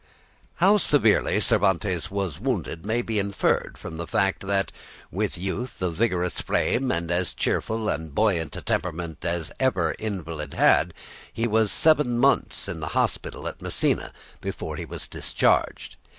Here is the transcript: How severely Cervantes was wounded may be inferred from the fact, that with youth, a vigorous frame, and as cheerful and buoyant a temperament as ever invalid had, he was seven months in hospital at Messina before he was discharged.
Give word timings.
How 0.55 0.79
severely 0.79 1.39
Cervantes 1.39 2.09
was 2.09 2.39
wounded 2.39 2.87
may 2.87 3.03
be 3.03 3.19
inferred 3.19 3.77
from 3.77 3.97
the 3.97 4.07
fact, 4.07 4.47
that 4.47 4.71
with 5.11 5.37
youth, 5.37 5.79
a 5.79 5.91
vigorous 5.91 6.41
frame, 6.41 6.91
and 6.91 7.11
as 7.11 7.35
cheerful 7.35 7.87
and 7.87 8.11
buoyant 8.15 8.55
a 8.55 8.63
temperament 8.63 9.23
as 9.23 9.51
ever 9.59 9.91
invalid 9.99 10.55
had, 10.55 10.95
he 11.31 11.45
was 11.47 11.71
seven 11.71 12.17
months 12.17 12.67
in 12.67 12.81
hospital 12.81 13.47
at 13.47 13.61
Messina 13.61 14.11
before 14.41 14.75
he 14.75 14.85
was 14.85 15.07
discharged. 15.07 15.97